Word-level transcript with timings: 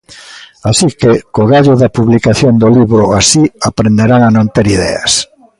Así 0.69 0.87
que, 0.99 1.11
co 1.33 1.41
gallo 1.51 1.73
da 1.81 1.93
publicación 1.97 2.53
do 2.61 2.67
libro 2.77 3.01
Así 3.19 3.43
aprenderán 3.69 4.21
a 4.25 4.29
non 4.37 4.47
ter 4.55 4.65
ideas. 4.77 5.11